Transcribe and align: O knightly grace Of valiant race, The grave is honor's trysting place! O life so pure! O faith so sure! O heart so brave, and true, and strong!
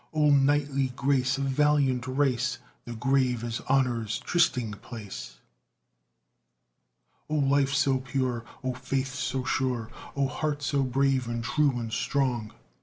O 0.15 0.31
knightly 0.31 0.87
grace 0.95 1.37
Of 1.37 1.43
valiant 1.43 2.07
race, 2.07 2.57
The 2.85 2.95
grave 2.95 3.43
is 3.43 3.59
honor's 3.69 4.17
trysting 4.17 4.71
place! 4.81 5.37
O 7.29 7.35
life 7.35 7.71
so 7.75 7.99
pure! 7.99 8.43
O 8.63 8.73
faith 8.73 9.13
so 9.13 9.43
sure! 9.43 9.91
O 10.15 10.25
heart 10.27 10.63
so 10.63 10.81
brave, 10.81 11.27
and 11.27 11.43
true, 11.43 11.77
and 11.77 11.93
strong! 11.93 12.51